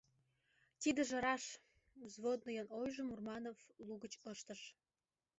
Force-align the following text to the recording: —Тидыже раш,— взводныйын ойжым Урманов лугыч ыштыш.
—Тидыже 0.81 1.17
раш,— 1.25 1.43
взводныйын 2.05 2.67
ойжым 2.81 3.07
Урманов 3.13 3.57
лугыч 3.87 4.13
ыштыш. 4.33 4.61